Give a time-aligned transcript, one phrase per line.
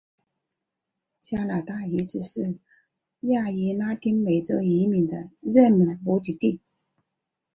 [1.21, 2.57] 加拿大一直是
[3.19, 6.59] 亚裔拉丁美洲移民的热门目的地。